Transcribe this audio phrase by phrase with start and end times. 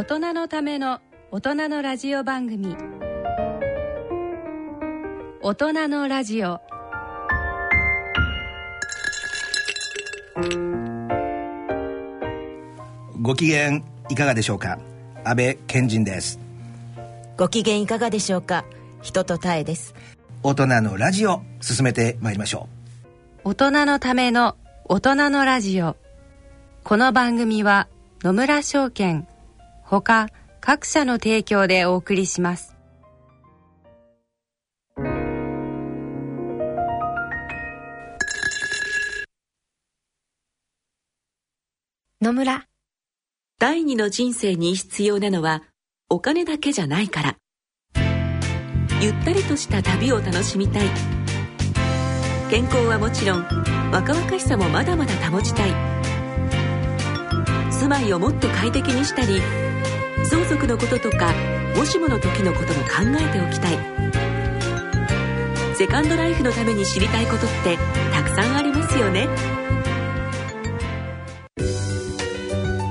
[0.00, 0.98] 大人のための
[1.30, 2.74] 大人のラジオ番組。
[5.42, 6.58] 大人のラジオ。
[13.20, 14.78] ご機嫌いかがでしょうか？
[15.22, 16.40] 安倍賢人です。
[17.36, 18.64] ご機嫌いかがでしょうか？
[19.02, 19.94] 人とたえです。
[20.42, 22.70] 大人のラジオ進めてまいりましょ
[23.44, 25.98] 大人のための大人のラジオ。
[26.84, 27.86] この番組は
[28.22, 29.28] 野村証券
[29.90, 30.28] ほか
[30.60, 32.76] 各社の提供でお送りします。
[42.22, 42.66] 野村。
[43.58, 45.64] 第二の人生に必要なのは
[46.08, 47.36] お金だけじゃないから。
[49.02, 50.86] ゆったりとした旅を楽しみたい。
[52.48, 53.44] 健康はもちろん
[53.90, 55.72] 若々しさもまだまだ保ちたい。
[57.72, 59.40] 住まいをもっと快適にしたり
[60.24, 61.32] 相続のこととか
[61.76, 62.88] もしもの時のことも考
[63.20, 63.78] えておきたい。
[65.76, 67.78] セカンドライフのために知りたいことって
[68.12, 69.28] たくさんありますよね。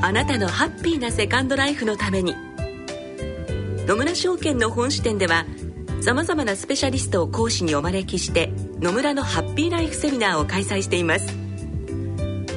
[0.01, 2.35] あなたのハッピーなセカンドライフのために。
[3.85, 5.45] 野村証券の本支店では
[6.01, 11.27] さまざまなスペシャリストを講師にお招きして野村のハッピーライフセミナーを開催しています。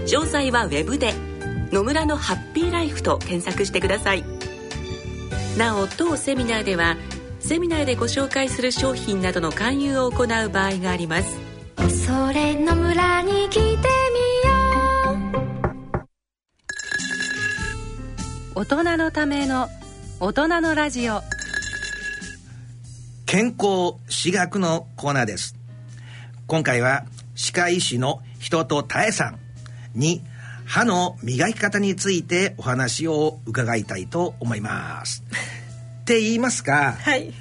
[0.07, 1.15] 詳細はウェブで
[1.73, 4.42] 「野村のハッピーライフ」と検索してください。
[5.56, 6.97] なお当セミナーでは
[7.41, 11.39] セミナーでご紹介する商品などの勧誘を行う場合があります。
[12.06, 13.78] それの村に来てみよ
[18.55, 18.61] う。
[18.61, 19.69] 大人のための
[20.20, 21.20] 大人のラジオ。
[23.27, 25.56] 健康私学のコーナーです。
[26.47, 29.39] 今回は歯科医師の人とたえさん
[29.95, 30.23] に
[30.65, 35.23] 歯の磨き方についてお話を伺いたいと思います。
[36.03, 37.33] って言いますか、はい。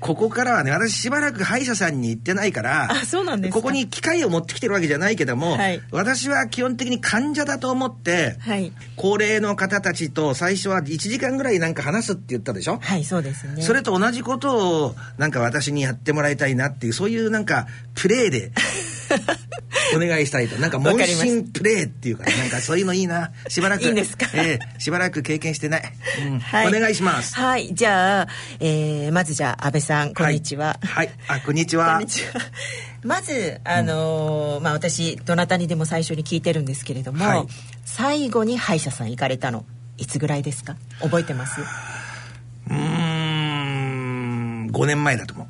[0.00, 3.58] ここからはね私しばらく歯医者さんに行ってないからあそうなんですか。
[3.58, 5.82] ここに機械を持ってきてるわけじゃないけども、はい。
[5.92, 8.72] 私は基本的に患者だと思って、はい。
[8.96, 13.62] 高齢の方たちと最初は1時間ぐらいなんか話すって言ったでしょ、はいそうですね。
[13.62, 17.66] それと同じことをなんか私にやってもらいたいなっていうそういうなんか
[18.00, 18.52] プレーで。
[19.94, 20.56] お願いしたいと。
[20.56, 23.32] なんか問診プレーっていうかなんかそういうのいいな。
[23.48, 23.82] しばらく。
[23.84, 24.26] いいんですか？
[24.34, 24.80] ええ。
[24.80, 25.82] しばらく経験してない、
[26.26, 26.38] うん。
[26.38, 26.68] はい。
[26.68, 27.34] お願いします。
[27.34, 27.74] はい。
[27.74, 28.28] じゃあ、
[28.60, 31.14] えーまずじゃあ安倍さんこんにちは、はい、はい。
[31.28, 32.32] あこんにちこはんにちは。
[33.02, 37.46] まずあのーまあ私どなたにでも最初に聞いてるんですけれども、はい。
[37.84, 39.64] 最後に歯医者さん行かれたの
[39.98, 40.76] いつぐらいですか？
[41.00, 41.60] 覚えてます？
[41.60, 44.70] うーん。
[44.72, 45.46] 5年前だと思う。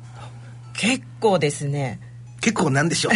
[0.73, 1.99] 結構ですね
[2.41, 3.13] 結構なんでしょう。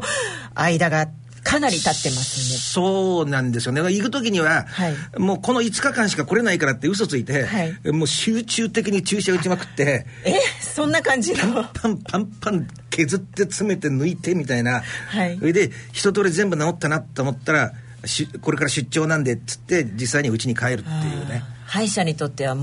[0.54, 1.08] 間が
[1.44, 2.58] かなり経ってますね。
[2.58, 3.80] そうなんですよね。
[3.80, 4.94] 行く時には、はい。
[5.18, 7.92] もうこの5日間しか来れないからって嘘ついて、はい。
[7.92, 11.64] もう集中的に注射打ちまくって えそんな感じの？
[11.64, 17.72] パンパンパン削って詰めて抜いてみたいな、はいそれで一通り全部治ったなと思ったら
[18.04, 20.82] しこれから出張なんでっつって実際にうちに帰るってい
[21.22, 22.56] うね歯医者にとっては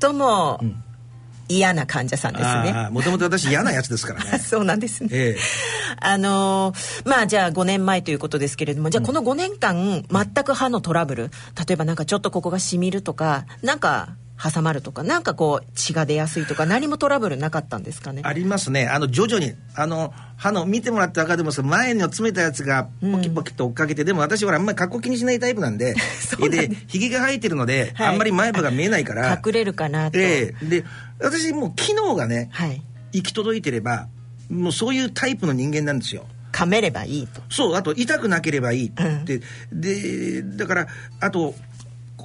[0.00, 0.60] 最も
[1.48, 4.38] 嫌な患者さんですね、もともと私嫌なやつですからね。
[4.44, 5.40] そうなんですね、ええ。
[6.00, 11.30] あのーまあじゃあ5年前ということですけれどもじゃあこの5年間全く歯のトラブル
[11.66, 14.08] 例えばなんかちょっとここがしみるとかなんか
[14.52, 18.20] 挟まるとかなんかこう血が出やすいとか何もトラブルなかったんですかね？
[18.24, 18.88] ありますね。
[18.88, 28.08] あの徐々にあの歯の見てもらって分かると思います前の詰めたやつがポキポキと追っかけて、でも私はあんまり格好気にしないタイプなんで んでひげが生えてるので、はい。
[28.08, 29.40] あんまり前歯が見えないから。
[29.44, 30.66] 隠れるかなと、ええ。
[30.66, 30.84] で
[31.20, 32.82] 私もう機能がね、はい。
[33.12, 34.08] 行き届いてれば
[34.50, 36.26] もうそういうタイプの人間なんですよ。
[36.52, 37.40] 噛めればいいと。
[37.50, 39.40] そうあと痛くなければいいって、
[39.72, 40.86] でだから
[41.20, 41.54] あと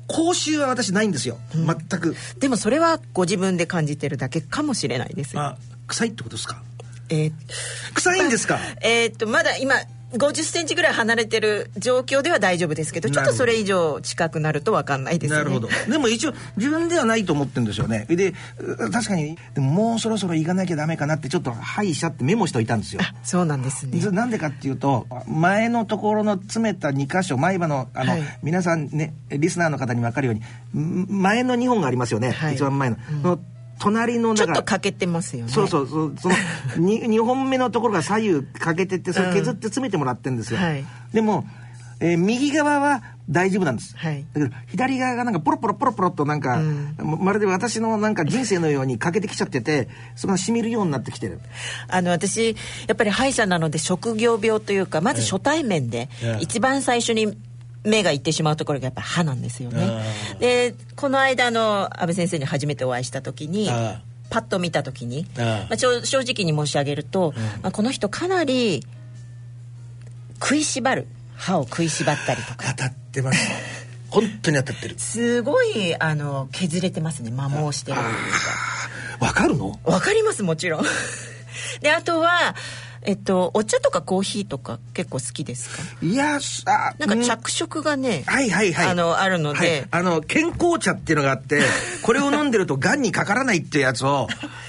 [0.09, 2.15] 口臭は私ないんですよ、全く。
[2.39, 5.41] でもそれはご自分で感じてるだけかもしれないですよ。
[5.41, 6.61] あ臭いってことですか？
[7.09, 7.31] えー
[7.93, 9.75] 臭いんですか、えーっとまだ今
[10.11, 15.37] 50センチぐらい離れてる状況では大丈夫ですけどちょっとそれ以上近くなると分かんないですね。
[15.37, 15.69] なるほど。
[15.87, 18.05] でも一応自分ではないと思ってるんですよね。
[18.09, 23.01] でう確かにでももうそろそろ行かなきゃダメかなってちょっと歯医者ってメモしておいたんですよ。
[23.03, 23.99] あそうなんですね。
[23.99, 28.21] でなんでかっていうと前のところの詰めた2箇所前歯のあの、はい。
[28.41, 30.41] 皆さんねリスナーの方に分かるように
[30.81, 32.55] ん前の2本がありますよね、はい。
[32.55, 33.39] 一番前の,、の
[33.79, 35.51] 隣のちょっと欠けてますよね。
[35.51, 36.35] そうそうそうその
[36.77, 40.85] 2, 2本目のところが左右欠けてってそれ削って詰めてもらってるんですよ、はい。
[41.13, 41.45] でも、
[41.99, 44.25] えー右側は大丈夫なんです、はい。
[44.33, 46.59] だけど左側がなんかポロポロポロポロとなんか、
[46.97, 51.39] ままるで私のなんか人生のように欠けてきちゃっててそこがしみるようになってきてる。
[51.87, 52.55] あの私
[52.87, 56.41] やっぱり歯医者なので職業病というかまず初対面でええ。
[56.41, 57.37] 一番最初に
[57.83, 60.03] 目がいってしまうところがやっぱ歯なんですよね。
[60.39, 67.33] でこの間あの安倍先生に初めてお会いした時にあパッと見た時にまあ、正直に申し上げると、
[67.63, 68.85] まあ、この人かなり
[70.41, 71.07] 食いしばる。
[71.35, 72.57] 歯を食いしばったりとか。
[72.71, 73.39] 当たってます
[74.11, 74.95] 本当に当たってる。
[74.97, 77.31] すごいあの削れてますね。
[77.31, 77.97] 摩耗してる。
[77.97, 78.09] という
[79.19, 79.79] かわかるの？
[79.83, 80.85] わかりますもちろん。
[81.81, 82.55] であとは
[83.03, 85.83] えっとお茶とかコーヒーとか結構好きですか？
[86.01, 88.87] いやすあなんか着色がね、はいはいはい。
[88.87, 91.61] あのあるので、はい、あの健康茶っていうのがあって
[92.03, 94.27] これを飲んでるとがんにかからないっていうやつを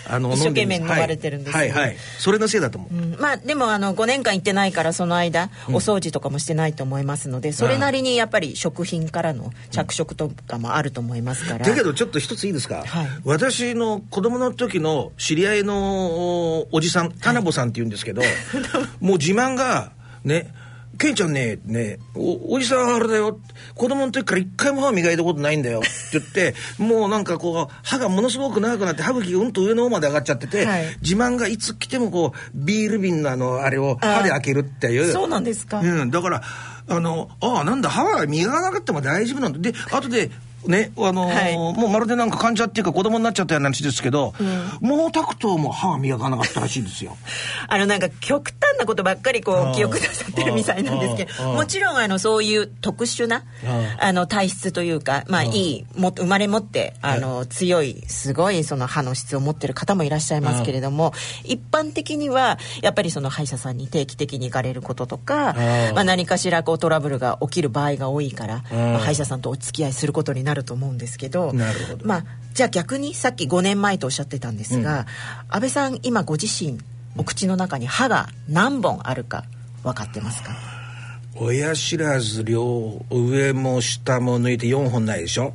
[0.08, 1.58] あの 一生懸命飲まれてるんですよ。
[1.58, 1.70] はい。
[1.70, 3.16] はい、はい、それのせいだと思う、うん。
[3.18, 13.08] まあでもあの5年間行ってないからその間お掃除とかもしてないと思いますので、それなりにやっぱり食品からの着色とかもあると思いますから、だけどちょっと一ついいですか、はい。
[13.24, 18.19] 私の子供の時の知り合いのおじさん田辺さんって言うんですけど、
[19.00, 19.92] もう自慢が
[20.24, 20.52] ね
[21.00, 23.40] ケンちゃんねねおおじさんあれだよ
[23.74, 25.88] 子供の時から一回も歯磨いたことないんだよって
[26.18, 30.84] 言って もうなんかこう歯がものすごく長くなって歯茎がうんと上の方まで上がっちゃってて、はい。
[31.00, 35.10] 自慢がいつ来てもこうビール瓶のあのあれを歯で開けるっていう。
[35.10, 36.42] そうなんですか、うん、だから
[36.88, 39.58] あのああなんだ歯は磨かなくても大丈夫なんだ。
[39.58, 40.30] で後で
[40.66, 41.56] ねあのーはい。
[41.56, 44.32] もうまるでなんか患者っていうか子供になっちゃったような話ですけど、
[44.80, 47.16] 毛沢東も歯は磨かなかったらしいですよ。
[47.68, 53.44] あのなんか極端なことばっかりこう記憶なさってるみたいなんですけどもちろんあのそういう特殊な
[53.98, 61.12] ああの体質というかまあいいも生まれ持ってあの強いすごいその歯の質を持ってる方もいらっしゃいますけれども
[61.44, 65.94] 一般的にはやっぱりその歯医者さんに定期的に行かれることとかー。
[65.94, 68.92] まあ何かしらこうトラブルが起きる場合が多いからー。
[68.92, 72.06] まあ歯医者さんとお付き合いすることになると思うんですけどなるほど。
[72.06, 75.06] まあじゃあ逆にさっき5年前とおっしゃってたんですが、
[75.48, 76.78] 安倍さん今ご自身
[77.16, 79.44] お口の中に歯が何本あるか
[79.82, 80.50] 分かってますか？
[81.36, 85.54] 親知らず両上も下も抜いて4本ないでしょ、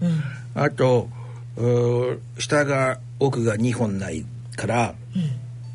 [0.55, 1.09] あと
[1.57, 4.25] うー下が奥が2本ない
[4.55, 4.95] から、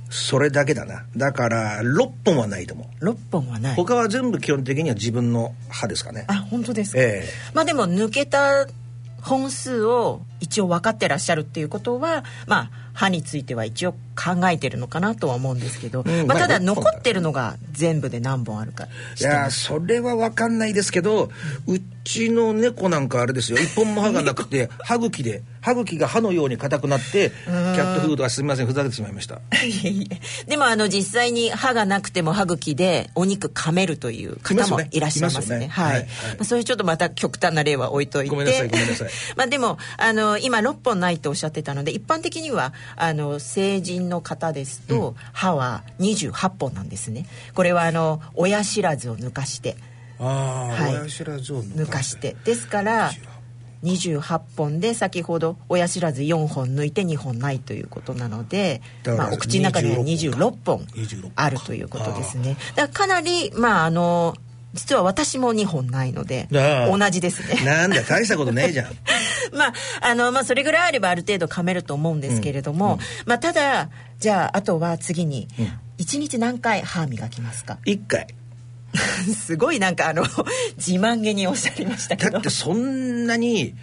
[0.09, 1.05] それだけだな。
[1.17, 3.05] だから6本はないと思う。
[3.05, 3.77] 6本はない。
[3.77, 6.25] 他は全部基本的には自分の歯ですかね。
[6.29, 7.29] あ本当ですか、ええ。
[7.55, 8.67] まあでも抜けた
[9.23, 18.89] 本数を一応分かってらっしゃるっていうことはまあ歯については一応考えてるのかなとは思うんですけど、うんまあ、ただまあ残ってるのが全部で何本あるか
[19.19, 21.31] いやそれは分かんないですけど
[21.67, 23.59] うちの猫なんかあれですよ。
[23.59, 29.41] 一本も歯がなくて歯茎で歯茎が歯のように硬くなってキャットフードはすみませんふざけてしまいました。
[30.47, 35.41] でもあの実際に歯がなくても歯茎でお肉噛めるという方もいらっしゃいますね。
[35.41, 35.69] いますよね。
[35.69, 35.95] はい、はい。
[35.95, 36.09] はいま
[36.41, 38.31] あ、そういうちょっとまた極端な例は置いといて。
[38.31, 39.11] ごめんなさいごめんなさい。
[39.37, 47.27] まあでもあの今6本ないとおっしゃってたので一般的にはあの成人の方ですと、歯は28本なんですね。
[47.55, 49.77] これはあの親知らずを抜かして
[50.27, 51.09] はい。
[51.77, 52.37] 抜かして。
[52.45, 53.11] ですから
[53.83, 62.57] 28本で先ほど親知らず4本抜いて2本ないということなので、まあ、お口の中には26 26本26あるということですね。
[62.75, 64.37] だからかなりまああの
[64.75, 67.65] 実は私も2本ないので同じですね。
[67.65, 68.93] なんだ大したことねえじゃん。
[69.57, 73.89] まああのまあそれぐらいあればある程度噛めると思うんですけれども、まあただ
[74.19, 75.49] じゃああとは次に
[75.99, 77.79] 1日何回歯磨きますか？
[77.85, 78.29] 一回
[79.35, 80.25] すごいなんかあの
[80.77, 82.33] 自慢げにおっしゃりましたけど。
[82.33, 83.75] だってそんなに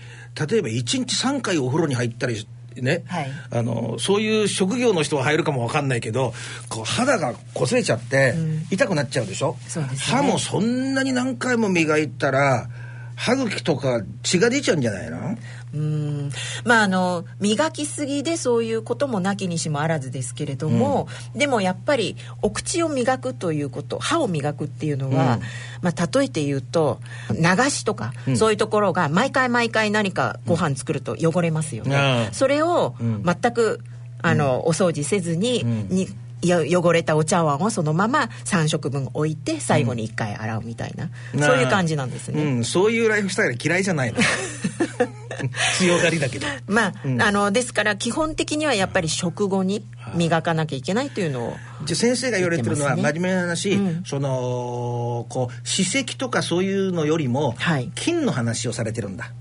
[0.50, 2.48] 例えば1日3回お風呂に入ったり
[2.82, 3.32] ね、はい。
[3.50, 6.34] あのそういう職業の人は入るかもわかんないけど
[6.70, 8.36] こう肌が擦れちゃって
[8.70, 10.00] 痛くなっちゃうでしょ、そうですね。
[10.00, 12.70] 歯もそんなに何回も磨いたら
[13.16, 15.38] 歯茎とか血が出ちゃうんじゃないの？
[15.74, 16.32] うん。
[16.64, 25.42] まああの磨きすぎでそういうこともなきにしもあらずですけれども、でもやっぱりお口を磨くということ歯を磨くっていうのは、うん。
[25.82, 27.00] まあ、例えて言うと
[27.32, 27.38] 流
[27.70, 33.24] しとか、そういうところが毎回毎回何かご飯作ると汚れますよね、それをん。
[33.24, 33.82] 全く
[34.22, 35.88] あの、お掃除せずに,、ん。
[35.90, 36.10] によ
[36.44, 41.10] 汚れたお茶碗をそのまま3食分置いて最後に1回洗うみたいな、
[41.46, 42.44] そういう感じなんですね。
[42.44, 44.20] うん、そういうライフスタイル嫌いじゃないの。
[45.78, 46.48] 強がりだけど。
[46.68, 54.04] まあ、あのですから基本的にはやっぱり食後に磨かなきゃいけないというのをじゃあ先生が言われてるのは真面目な話、うん。
[54.06, 57.92] そのこう歯石とかそういうのよりも、はい。
[57.96, 59.32] 菌の話をされてるんだ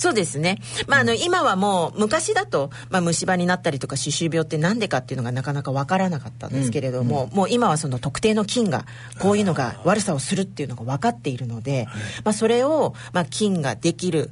[0.00, 8.86] そうですね、まあ、あの今はもう昔だと、まあ、虫歯になったりとか歯周病って何でかっていうのがなかなか分からなかったんですけれども、もう今はその特定の菌が
[9.18, 11.86] こういうのが悪さをするっていうのが分かっているので、
[12.24, 14.30] まあ、それを、まあ、菌ができる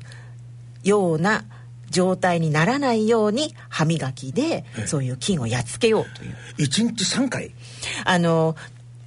[0.84, 1.44] ような
[1.90, 6.34] 状態にならないように歯磨きでそういう菌をやっつけようという。
[6.66, 7.52] 1日3回？
[8.06, 8.56] あの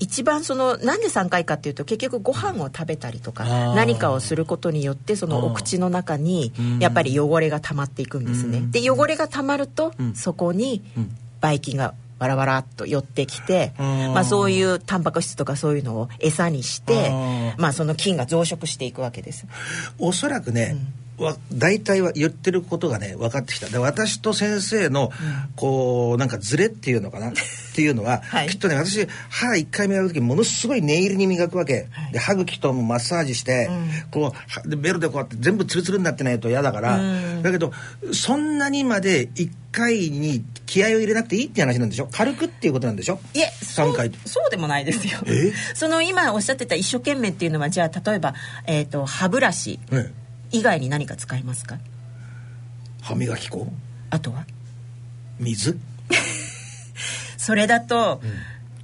[0.01, 8.63] 一番そのなんで3回かっていうと結局ご飯を食べたりとか何かをすることによってそのお口の中にやっぱり汚れが溜まっていくんですね。
[8.71, 10.83] で汚れが溜まるとそこに
[11.39, 17.11] ばい菌がわらわらっと寄ってきて、うんまあ、そういうタンパク質とかそういうのを餌にして
[17.57, 19.45] まあ、その菌が増殖していくわけです。
[19.99, 20.77] おそらくね、
[21.21, 23.67] わ大体は言ってることがね分かってきた。
[23.67, 25.11] で私と先生の
[25.55, 27.29] こうなんかズレっていうのかな？
[27.29, 27.33] っ
[27.73, 28.49] ていうのは、 はい。
[28.49, 33.69] きっとね私歯1回目やる時ものすごい念入りに磨くわけ、で歯茎ともマッサージして、
[34.11, 34.33] こうは
[34.65, 36.99] でベルでこうやって全部ツルツルになってないと嫌だから、
[37.41, 37.71] だけど
[38.11, 42.09] そんなにまで1回に気合を入れなくていいって話なんでしょ？
[42.11, 43.19] 軽くっていうことなんでしょ？
[43.33, 44.11] いえそう3回。
[44.25, 45.19] そうでもないですよ。
[45.25, 45.53] え？
[45.73, 48.33] その今おっしゃってた一生懸命っていうのはじゃあ例えば、
[48.67, 49.79] えー、と歯ブラシ。
[49.91, 50.20] ええ
[50.51, 51.77] 以外に何か使いますか？
[53.01, 53.67] 歯磨き粉？
[54.09, 54.45] あとは？
[55.39, 55.77] 水？
[57.37, 58.21] それだと、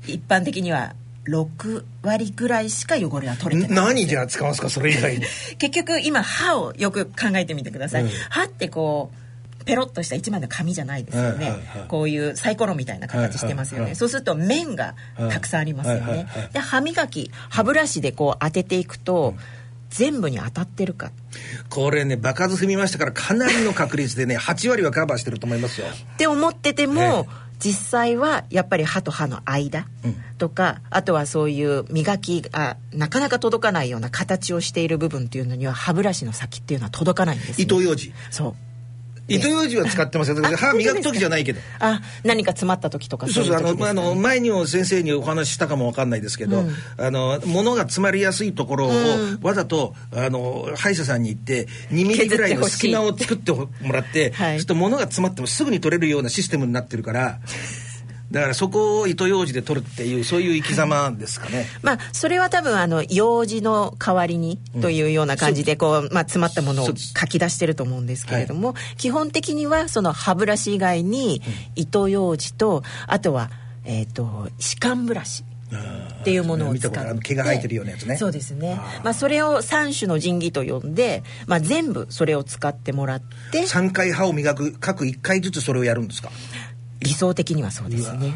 [0.08, 0.96] 一般的には
[1.28, 3.86] 6割ぐらいしか汚れは取れてない。
[3.86, 4.70] 何じゃあ使いますか？
[4.70, 5.26] それ以外に。
[5.60, 8.10] 結局今歯をよく考えてみてください、うん。
[8.30, 11.88] 歯ってこうペロッとした一枚の紙じゃないですよね、はいはいはい。
[11.90, 13.96] こういうサイコロみたいな形してますよね、はいはいはい。
[13.98, 14.96] そうすると面が
[15.30, 19.36] たくさんありますよね、はいはいはいで歯磨き歯ブラシでこう当てていくと、
[19.90, 21.12] 全部に当たってるか。
[21.70, 25.88] これね場数踏みましたからかなりの確率でね 8割はカバーしてると思いますよ。
[25.88, 29.88] って思ってても、え実際はやっぱり歯と歯の間
[30.38, 38.14] とか、あとはそういう磨きがなかなか届かないような形をしている部分っていうのには歯ブラシの先っていうのは届かないんです、ね、糸ようじ。
[38.30, 38.56] そう
[39.28, 41.60] 糸ようじは使ってますよ歯磨く時じゃないけど。
[41.80, 46.64] あ何か詰まった時とかそうそうねあの前にも先生にお話ししたかもわかんないですけど、
[46.98, 48.92] あの物が詰まりやすいところを、
[49.42, 54.54] わざとあの歯医者さんに行って2ミリぐらいの隙間を作ってもらって、はい。
[54.54, 57.40] そうすると物が詰まってもすぐに取れるようなシステムになってるから
[58.32, 61.66] だからそこを糸ようじで取るっていうそういう生き様ですかね。
[61.82, 66.94] まあそれは多分あの用事の代わりにというような感じでこう、まあ、詰まったものを書
[67.28, 71.42] き出してると思うんですけれども、基本的にはその歯ブラシ以外に
[71.76, 73.50] 糸ようじとあとは、
[73.86, 75.44] えー、と歯間ブラシ
[76.22, 76.88] っていうものを使って。
[76.90, 78.18] 見たことある毛が生えてるようなやつね。
[78.18, 78.80] そうですね。
[79.04, 83.64] まあ、それを3種の神器と呼んで、まあ、全部それを使ってもらって。
[83.64, 86.32] 3回歯を磨く各1回ずつそれをやるんですか？
[87.00, 88.36] 理想的にはそうですね、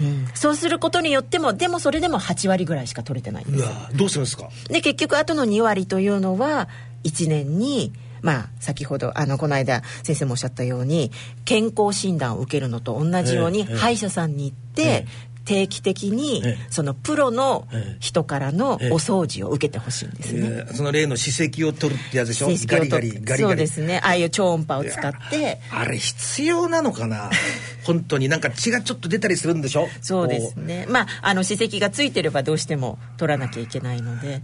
[0.00, 3.64] うん、そうすることによってもでもそれでも8割ぐらいしか取れてないんです
[3.96, 4.48] どうするんですか？
[4.68, 6.68] で結局あとの2割というのは
[7.04, 11.12] 1年にまあ先ほどあのこの間先生もおっしゃったように
[11.44, 15.06] 健康診断を受けるのと同じようにええ歯医者さんに行って
[15.46, 16.66] 定期的にええ。
[16.70, 17.96] そのプロのええ。
[18.00, 18.86] 人からのおえ。
[18.88, 20.40] え掃除を受けてほしいんですね。
[20.42, 22.48] えーその例の歯石を取るってやつでしょ？
[22.66, 23.42] ガリガリガリガリ。
[23.42, 24.00] そうですね。
[24.02, 25.58] ああいう超音波を使って。
[25.70, 27.30] あれ必要なのかな？
[27.84, 29.88] 本当になんか血がちょっと出たりするんでしょ？
[30.02, 34.36] そうですこねまああの歯石がついてればどうしても取らなきゃいけないので。
[34.36, 34.40] う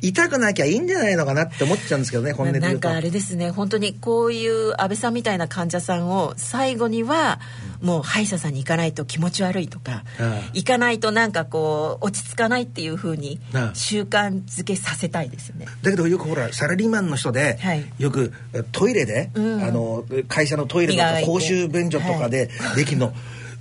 [0.00, 3.50] 痛くなきゃいいんじゃないのかなって思っちゃうんですけどね本音でなんかあれですね。
[3.50, 7.38] 本当にこういう安倍さんみたいな患者さんを最後には
[7.82, 10.04] もう歯医者さんに行かないと気持ち悪いとか、
[10.52, 13.40] 行かないとなんかこう落ち着かないっていうふうに
[13.74, 15.66] 習慣づけさせたいですよね。
[15.82, 17.84] だけどよくほらサラリーマンの人で、はい。
[17.98, 19.62] よくえトイレで、うん。
[19.62, 23.12] あの会社のトイレとか公衆便所とかでできるの、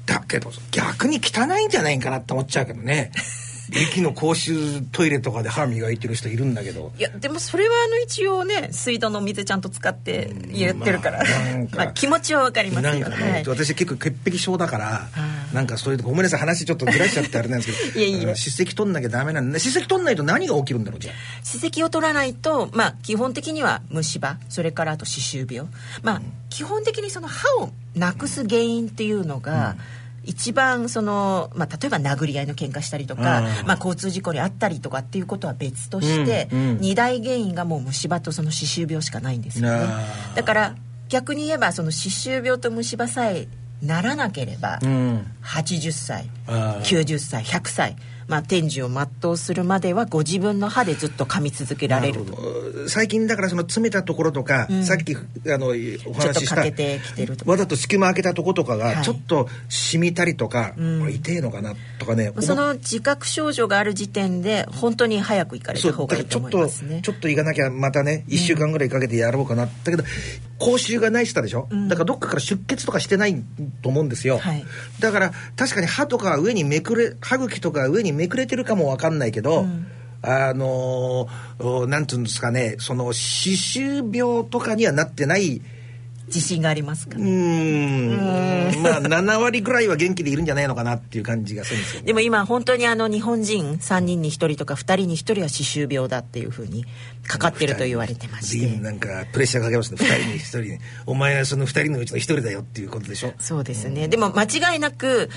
[0.06, 3.12] だけど逆に汚いんじゃないかなって思っちゃうけどね
[3.74, 6.92] 駅の公衆トイレとかで歯磨いてる人いるんだけど。
[6.98, 12.86] いやでもそれはあの一応ね水道の水ちゃんと使って言ってるから、まあなんかまあ気持ちはわかります。
[12.86, 13.46] よなんかね、はい。
[13.48, 18.00] 私結構潔癖症だからあなんかそういうとこごめんなさい話ちょっとずらしちゃってあれなんですけど。
[18.00, 18.24] いえいえ。
[18.24, 21.16] あの歯石取んなきゃダメなんで歯石取んないと何が起きるんだろうじゃあ。
[21.44, 25.70] 歯石を取らないと、まあ、基本的には虫歯それからあと歯周病。
[26.04, 29.76] まあ、基本的にその歯をなくす原因っていうのが、
[30.28, 39.88] 一番その、まあ、例えば殴り合いの喧嘩したりとか、まあ、交通事故にあったりとかっていうことは別として、二大原因がもう虫歯とその歯周病しかないんですよね。
[40.36, 40.76] だから
[41.10, 43.48] 逆に言えばその歯周病と虫歯さえ
[43.82, 45.26] ならなければ、うん。
[45.44, 47.96] 80歳あー90歳100歳、
[48.28, 52.26] まあ、天寿を全うするまではご自分の歯でずっと噛み続けられる。
[52.88, 58.96] 最近だからその詰めたところとか、さっきあのお話ししたてきてるわざと隙間開けたとことかはい。
[58.98, 67.02] がちょっと染みたりとか、これ痛えのかなとかねその自覚症状がある時点で本当に早く行かれた方がいいと思いますね。
[67.04, 70.04] ちょっと行かなきゃまたね1週間ぐらいかけてやろうかな、だけど
[70.60, 73.44] 口臭がない人でしょ、だからどっかから出血とかしてない
[73.82, 74.66] と思うんですよ、はい。
[75.00, 79.66] だから確かに歯とかは上にめくれ歯茎とかは上にめくれてるかもわかんないけど、
[80.22, 85.62] あのーおなんていうんですかねその歯周病とかにはなってない
[86.28, 88.82] 自信がありますかうーん。
[88.82, 96.86] まあ7割ぐらいは元気でいるんじゃないのかなっていう感じがするんですよ、ね、でも今本当にあの日本人3人に1人とか2人に1人は歯周病だっていうふうに
[97.26, 99.98] かかってると言われてまし随て分なんかプレッシャーかけますね。
[100.00, 100.80] 2人に1人に。
[101.06, 103.34] お前はその2人のうちの1人だよっていうことでしょ。
[103.40, 104.44] そうですね、でも間
[104.74, 105.30] 違いなく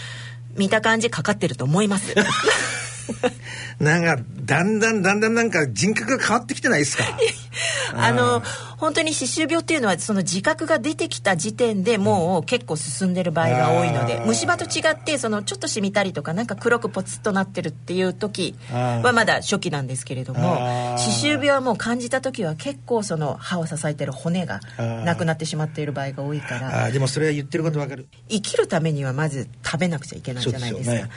[0.56, 2.14] 見た感じかかってると思います
[3.80, 7.04] なんかだんだんだんだんなんか人格が変わってきてないですか？
[7.96, 8.42] あの
[8.76, 28.06] 本当に歯周病っていうのはその自覚が出てきた時点でもう結構進んでる場合が多いので虫歯と違ってそのちょっと染みたりとかなんか黒くポツッとなってるっていう時はまだ初期なんですけれども歯周病はもう感じた時は結構その歯を支えてる骨がなくなってしまっている場合が多いからでもそれは言ってることわかる。
[28.30, 30.92] 生きるためにはまず食べなくちゃいけないじゃないですか。
[30.92, 31.08] ですよ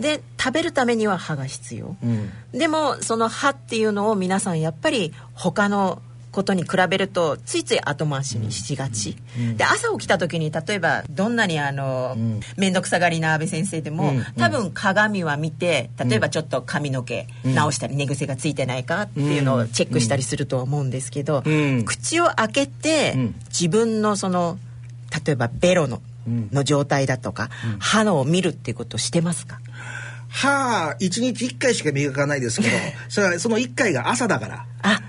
[0.00, 2.11] で食べるためには歯が必要、うん
[2.52, 6.02] でもその歯っていうのを皆さんやっぱり他の
[6.32, 9.16] ことに比べるとついつい後回しにしがち、
[9.58, 12.16] で朝起きた時に例えばどんなにあの
[12.56, 14.24] 面倒、くさがりな安倍先生でも、うん。
[14.38, 21.84] 多分鏡は見て例えばちょっと髪の毛直したり寝癖がついてないかっていうのをチェックしたりするとは思うんですけど、うん。
[21.84, 23.34] 口を開けてうん。
[23.48, 24.58] 自分のその
[25.26, 29.58] 例えばベロのの状態だとか、歯のを見るっていうことをしてますか？
[30.32, 32.74] 歯1日1回しか磨かないですけど
[33.08, 34.66] それはその1回が朝だから。
[34.82, 35.00] あ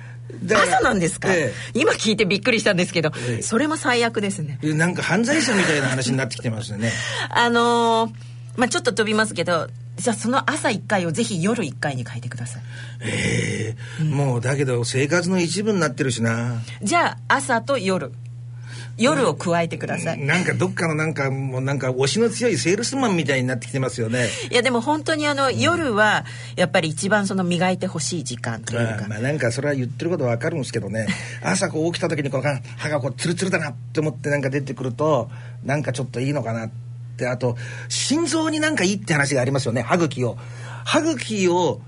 [0.52, 3.42] 朝なんですか、え今聞いてびっくりしたんですけど、ええ。
[3.42, 4.60] それも最悪ですね。
[4.62, 6.92] なんか犯罪者みたいな話になってきてますよね。
[7.30, 8.12] あのー
[8.58, 12.62] まあちょっと飛びますけどじゃあその朝1回をぜひ夜1回に変えてください。
[13.02, 14.04] ええ。
[14.04, 16.62] もうだけど生活の一部になってるしな。
[16.82, 18.12] じゃあ朝と夜
[18.98, 24.28] 夜を加えてください、なんかどっかのなんかもうなんか推しの強いセールスマンみたいになってきてますよね。
[24.52, 28.86] いやでも本当にあの夜はやっぱり一番その磨いてほしい時間というか。
[28.86, 31.08] まあ、まあなんかそれは言ってることわかるんですけどね。
[31.42, 32.44] 朝こう起きた時にこの
[32.78, 35.30] 歯がこうツルツルだなって思ってなんか出てくると
[35.64, 37.28] なんかちょっといいのかなって。
[37.28, 37.58] あと
[37.90, 40.38] 心臓になんかいいって話がありますよね歯茎を。
[40.84, 41.80] 歯茎を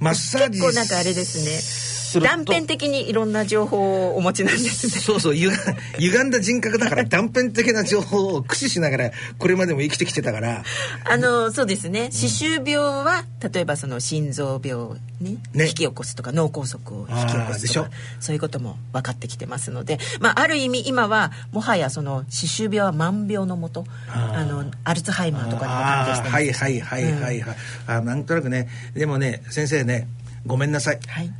[0.00, 2.28] マッサージ結構なんかあれですねすると。
[2.28, 4.92] 断片的にいろんな情報をお持ちなんですね。
[4.92, 5.56] そうそうゆが
[5.98, 10.62] 歪んだ人格だから断片的な情報を駆使しながらこれまでも生きてきてたから。
[11.04, 12.10] あのそうですね。
[12.10, 15.36] 歯周病は例えばその心臓病をね。
[15.54, 17.84] ね引き起こすとか脳梗塞を引き起こすしょ。
[17.84, 26.34] とかそういうことも分かってきてますので、まあ、ある意味今はもはやその歯周病は万病のもとあのアルツハイマーとかにも関係してます。
[26.34, 28.68] はいはいはいはいはい、あなんとなくね。
[28.94, 30.08] でもね先生ね
[30.46, 31.00] ごめんなさい。
[31.06, 31.30] はい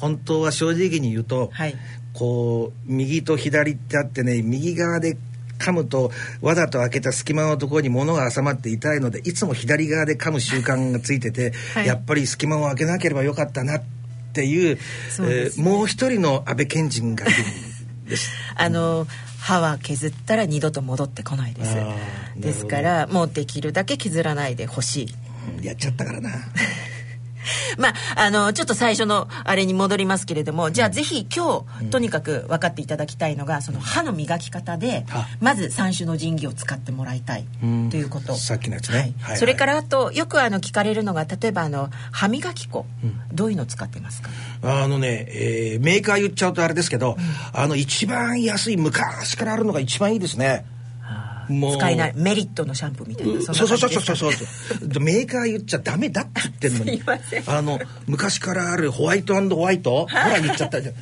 [0.00, 1.74] 本当は正直に言うと、はい。
[2.12, 5.16] こう右と左ってあってね右側で
[5.60, 6.10] 噛むと
[6.40, 11.86] わざと開けた隙間のところに物が挟まって痛いのでいつも左側で噛む習慣がついてて、はい。
[11.86, 13.82] やっぱり隙間を開けなければよかったなっ
[14.32, 14.78] ていう
[15.10, 18.30] そうですえーもう一人の安倍賢人がいるんです。
[18.56, 19.06] あの
[19.38, 21.76] 歯は削ったら二度と戻ってこないです。
[22.36, 25.14] ですからもうできるだけ削らないでほしい。
[25.58, 26.30] うんやっちゃったからな。
[27.78, 37.44] まあ、あのちょっと最初のあれに戻りますけれどもじゃあぜひ今日とにかく分かっていただきたいのがその歯の磨き方ではまず三種の神器を使ってもらいたい
[37.90, 38.34] ということ。
[38.36, 38.98] さっきのやつね。
[38.98, 39.00] はい。
[39.00, 39.38] はいはい。
[39.38, 42.86] それからあとよくあの聞かれるのが例えばあの歯磨き粉
[43.32, 44.30] どういうの使ってますか？
[44.62, 47.16] あのね、えーメーカー言っちゃうとあれですけど、
[47.52, 50.64] あの一番安い昔からあるのが一番いいですね。
[51.50, 51.76] もう。
[51.76, 52.12] 使えない。
[52.16, 53.40] メリットのシャンプーみたいな。
[53.42, 54.44] そうそうそうそううそうそ
[54.98, 55.00] う。
[55.00, 57.02] メーカー言っちゃダメだって言ってんのに。
[57.46, 60.94] あの昔からあるホワイトホワイトほら言っちゃったじゃん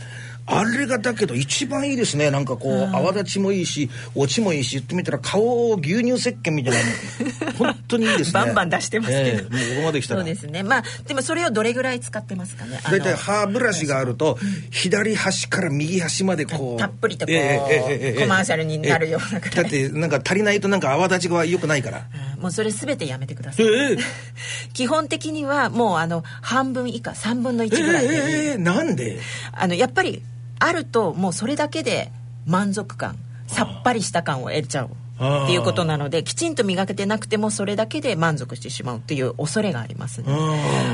[0.51, 2.31] あれがだけど一番いいですね。
[2.31, 6.79] なんかこう泡立ちもいいし落ちもいいし言ってみたら顔を牛乳石鹸みたいな。
[6.81, 8.33] の 本当にいいですね。
[8.33, 10.21] バンバン出してますけど、ええもうここまで来たら。
[10.21, 10.63] そうですね。
[10.63, 12.81] まあでもそれをどれぐらい使ってますかね。
[12.91, 14.39] 大体歯ブラシがあると
[14.71, 22.07] 左端から右端までこうたっぷりとこうええええええコマーシャルになるようなぐらいだってなんか足りないとなんか泡立ちが良くないから。
[22.41, 23.99] もうそれ全てやめてください、ええ。
[24.73, 29.19] 基本的にはもうあの半分以下3分の1ぐらいでええなんで？
[29.53, 30.23] あのやっぱり
[30.59, 32.11] あるともうそれだけで
[32.47, 33.17] 満足感
[33.47, 40.33] さっぱりした感を得ちゃうっていうことなのできちんと磨けてなくてもそれだけで満足してしまうっていう恐れがありますね。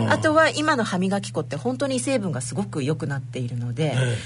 [0.09, 4.17] ああとは今の歯磨き粉って本当に成分がすごく良くなっているので、え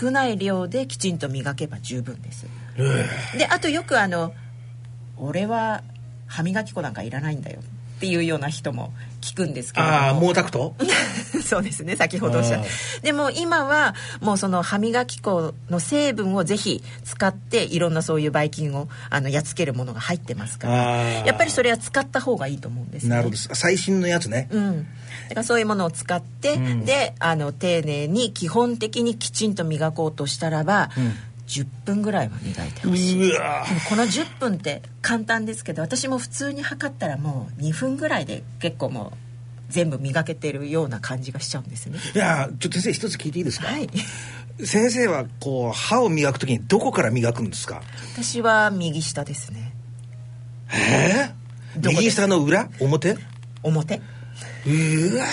[0.00, 2.46] 少ない量できちんと磨けば十分です。
[2.76, 3.38] え。
[3.38, 4.34] であとよくあの
[5.16, 5.82] 「俺は
[6.26, 7.60] 歯磨き粉なんかいらないんだよ」
[7.96, 9.98] っていうような人も聞くんですけれども。
[9.98, 10.72] ああ毛沢東？
[11.42, 12.68] そうですね先ほどおっしゃっあた
[13.02, 21.26] でも今はもうその歯磨き粉の成分をぜひ使っていろんなそういうばい菌をあのやっつけるものが入ってますかあらー。
[21.26, 23.10] やっぱりそれは使った方がいいと思うんですね。
[23.10, 23.36] なるほど。
[23.36, 24.48] 最新のやつね。
[24.50, 24.86] うん、
[25.28, 26.84] だからそういうものを使って、ん。
[26.84, 30.90] であの丁寧に基本的にきちんと磨こうとしたらば、
[31.46, 33.32] 10分ぐらいは磨いてほしい
[33.88, 39.18] この10分って簡単ですけど私も普通に測ったらもう2分ぐらいで結構もう
[39.68, 41.98] 全部磨けてるような感じがしちゃうんですね。
[42.14, 43.88] いやちょっと先生一つ聞いていいですか、はい。
[44.64, 47.82] 先生はこう歯を磨くときにどこから磨くんですか？
[48.14, 49.72] 私は右下ですね。
[50.72, 52.68] えー、右下の裏？
[52.80, 53.16] 表？
[53.62, 54.00] 表
[54.66, 55.26] うわ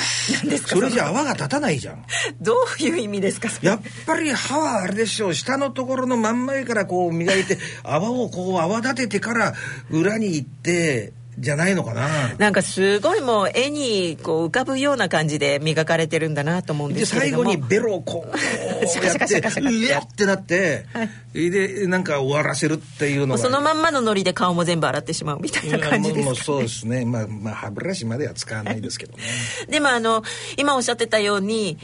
[0.43, 2.05] 何ですかそれじゃ泡が立たないじゃん。
[2.39, 5.33] どういう意味ですかやっぱり歯はあれでしょう。
[5.33, 9.53] 下のところの真ん前からこう磨いて泡をこう泡立ててから
[9.89, 12.33] 裏に行ってじゃないのかな。
[12.37, 17.43] なんかすごいもう絵にこう浮かぶような感じで磨かれてるんだなと思うんでです最けれども。
[17.43, 20.85] 後にベロをこうシャカやってシャカシャカシャカうやってなって、
[21.33, 23.37] でなんか終わらせるっていうのが。
[23.37, 27.05] そのまんまのノリで顔も全部洗ってしまうみたいな感じですか、ね、もうそうですね。
[27.05, 29.23] まあまあ歯ブラシまでは使わないですけどね。
[29.69, 30.23] でもあの
[30.57, 31.77] 今おっしゃってたように、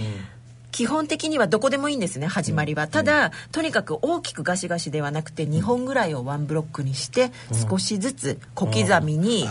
[0.72, 7.32] 基本的にはどこでもいいんですね始まりは、ただとにかく大きくガシガシではなくて2本ぐらいをワンブロックにして
[7.70, 9.48] 少しずつ小刻みに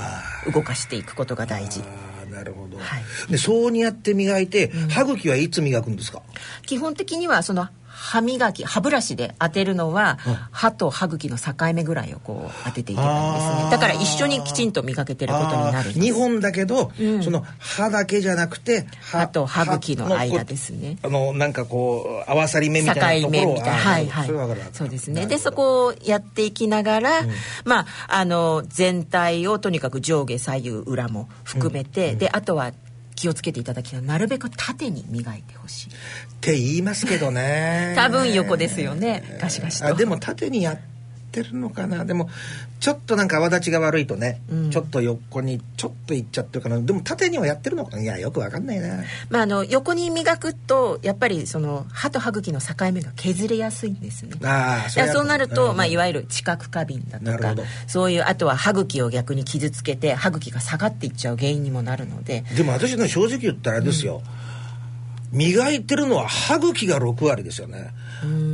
[0.52, 1.80] 動かしていくことが大事。
[1.80, 1.84] あ
[2.24, 2.84] あなるほど、は
[3.28, 3.32] い。
[3.32, 6.22] でそうにやって磨いて、歯茎はいつ磨くんですか？
[6.66, 7.68] 基本的にはその
[8.00, 10.18] 歯磨き歯ブラシで当てるのは、
[10.52, 13.70] 歯と歯茎の境目ぐらいをこう当てていけばいいんですね。
[13.72, 16.06] だから一緒にきちんと磨けてることになるんです。
[16.06, 20.98] 2本だけど、その歯だけじゃなくて歯と歯茎の間ですね。
[21.02, 23.72] あのなんかこう合わさり目みたいなところを境目みたいな。
[23.72, 24.28] はいはい。
[24.72, 25.26] そうですね。
[25.26, 27.10] でそこをやっていきながら、
[27.64, 32.72] まああの全体をとにかく上下左右裏も含めて、であとは
[33.18, 34.02] 気をつけていただきたい。
[34.02, 35.88] なるべく縦に磨いてほしい。
[35.88, 35.92] っ
[36.40, 37.94] て言いますけどね。
[37.96, 39.38] 多分横ですよね。
[39.40, 39.88] ガシガシと。
[39.88, 40.97] あでも縦にやって
[41.42, 42.06] るのかな？
[42.06, 42.30] でも
[42.80, 48.02] ちょっとなんか泡立ちが悪いとね、ちょっと横にちょっといっちゃってるかなでも縦にはやってるのかな？
[48.02, 49.04] いやよくわかんないな。
[49.28, 54.32] まあ、あの横に磨くとやっぱりその歯と歯茎の境目が削れやすいんですね。
[54.42, 57.54] ああいやそうなると、まあ、いわわゆる知覚過敏だとか
[57.86, 62.44] そういうあとは歯茎を逆に傷つけて歯茎が下がっていっちゃう原因にもなるので。
[62.56, 64.22] でも私ね正直言ったらですよ、
[65.32, 67.90] 磨いてるのは歯茎が6割ですよね。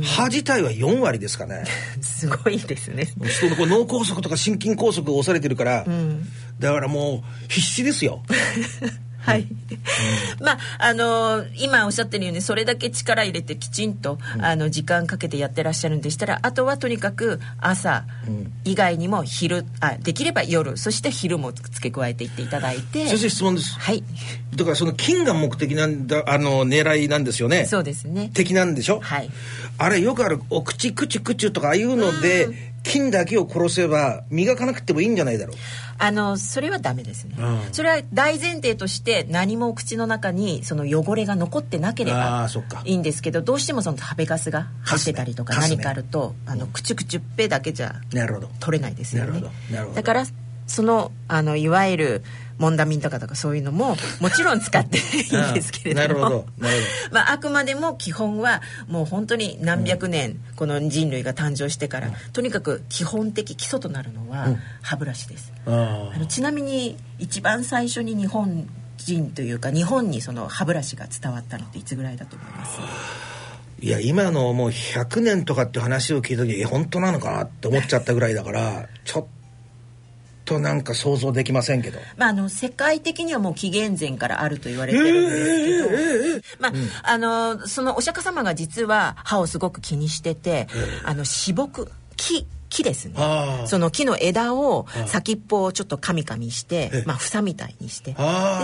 [0.03, 1.63] 歯自体は4割ですかね。
[2.01, 3.05] すごいですね。
[3.05, 5.85] 人のこう脳梗塞とか心筋梗塞を恐れてるから、
[6.59, 8.23] だからもう必死ですよ
[9.25, 9.47] はい、
[10.39, 18.05] まああの今おっしゃってるようにそれだけ力入れてきちんと、あの時間かけてやってらっしゃるんでしたらあとはとにかく朝
[18.63, 23.07] 以外にも昼あできれば夜そして昼も付け加えていっていただいて。
[23.07, 23.79] 先生質問です。
[23.79, 24.03] はい。
[24.55, 27.65] だからその金が目的なんだあの狙いなんですよね。
[27.65, 28.31] そうですね。
[28.33, 28.99] 敵なんでしょ？
[29.01, 29.29] はい。
[29.77, 32.47] あれよくあるお口クチュクチュとかああいうので
[32.85, 35.55] 金だけを殺せば磨かなくてもいいんじゃないだろう。
[35.97, 37.73] あのそれはダメですね、うん。
[37.73, 47.95] それは大前提として何も口の中にその汚れが残ってなけれあばいいんですけどどうしてもその食べかすが入ってたりとか何かあると、あのクチュクチュっぺだけじゃ
[48.59, 49.43] 取れないですよね。
[49.95, 50.25] だから
[50.67, 52.23] そのあのいわゆる
[52.57, 56.21] モンダミンとかとかそういうのももちろん使っていいんですけれども。
[56.21, 56.45] なるほど。
[56.57, 56.75] なる
[57.11, 64.47] まあ、あくまでも基本はもう本当に何百年この人類が誕生してから、とにかく基本的基礎となるのは
[64.81, 72.79] 歯ブラシです、ほどああのちなみに一番最初に日本人というか日本にその歯ブラシが伝わったのっていつぐらいだと思います？
[73.81, 79.25] いや今のもう100年とかって話を聞いた時え本当なのかなって思っちゃったぐらいだからちょっ
[80.45, 81.99] となんか想像できませんけど。
[82.17, 90.67] まあ、あの世界的にはもう紀元前からあると言われてるんですけど、まああのそのお釈迦様が実は歯をすごく気にしてて、
[91.03, 93.15] あの歯木木木ですね。
[93.67, 98.19] その木の枝を先っぽをちょっとカミカミして、まあ、房みたいにしてで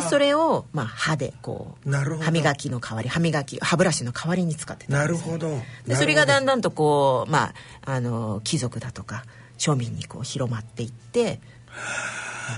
[0.10, 5.58] それを、まあ、歯でこう歯磨きの代わり歯磨き歯ブラシの代わりに使ってたんですなるほど。
[5.88, 7.54] でそれがだんだだんとこう、まあ、
[7.86, 9.24] あの貴族だとか
[9.58, 11.40] 庶民にこう広まっていって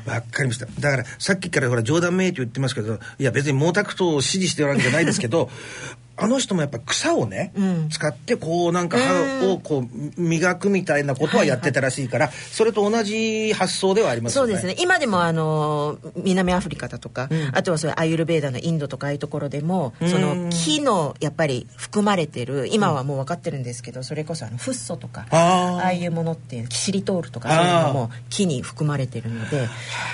[0.06, 0.66] わかりました。
[0.66, 5.50] だからさっきからほら冗談めいて言ってますけどいや別に毛沢東を支持してるわけじゃないですけど
[6.16, 7.54] あの人もやっぱ草をね、
[7.90, 14.54] 使ってこうなんか歯をこう磨くみたいなことはやってたらしいから、それと同じ発想ではありますよね。
[14.54, 14.84] そうですね。
[14.84, 29.68] 今でもあの南アフリカだとか、あとはそういうアユルベーダのインドとかああいうところでも、その木のやっぱり含まれてる今はもう分かってるんですけどそれこそあのフッ素とかああいうものっていうキシリトールとかそういうのも木に含まれてるので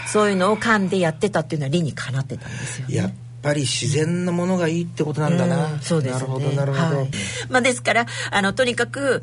[0.08, 3.16] そういうのを噛んでやってたっていうのは理にかなってたんですよね。
[3.43, 6.19] やっぱり自然のものがいいってことなんだな、うんそうですね。
[6.19, 7.10] なるほどなるほど、はい。
[7.49, 9.21] まあ、ですからあのとにかく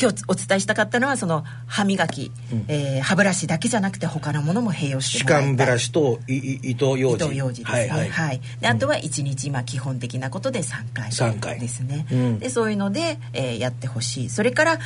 [0.00, 2.30] 今日お伝えしたかったのはその歯磨き、
[2.68, 5.48] えー歯ブラシだけじゃなくて他のものも併用して歯もらいた。
[5.48, 7.24] い間ブラシといい糸ようじ。
[7.24, 7.88] 糸ようじですね。
[7.88, 8.06] ははい。
[8.06, 8.40] い、はい。
[8.60, 11.58] であとは1日まあ基本的なことで3回三回。
[11.58, 12.38] ですね、うん。
[12.38, 14.30] でそういうので、えーやってほしい。
[14.30, 14.78] それから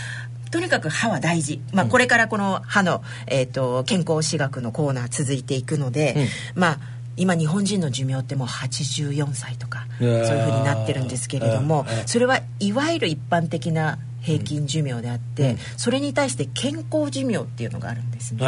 [0.50, 6.78] とにかく歯は大事、まあ、これからこの歯の、えー、と健康歯学のコーナー続いていくので、まあ
[7.16, 18.44] 今日本人の寿命ってもう84歳とかそういうふうになってるんですけれどもうんうんそれはいわゆる一般的な平均寿命であって、それに対して健康寿命っていうのがあるんですね。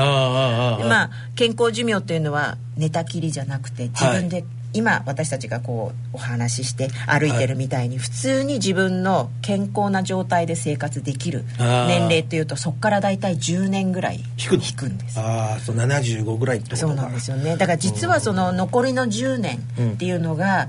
[0.88, 4.44] まあ健康寿命というのは寝たきりじゃなくて自分で、
[4.75, 15.19] 今私たちがこうお話しして歩いてるみたいに普通に自分の健康な状態で生活できる年齢っていうとそこから大体10年ぐらい引くんです。
[15.19, 16.89] ああそう75ぐらいってことか。
[16.89, 17.57] そうなんですよね。
[17.57, 19.59] だから実はその残りの10年
[19.95, 20.69] っていうのが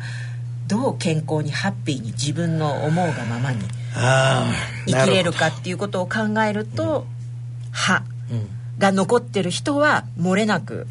[0.68, 3.60] どう健康にハッピーに自分の思うがままに
[4.88, 7.06] 生きれるかっていうことを考えると
[7.72, 8.04] 歯
[8.78, 10.88] が残ってる人は漏れなく